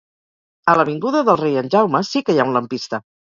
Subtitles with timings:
[0.71, 3.03] A l'avinguda del Rei en Jaume sí que hi ha un lampista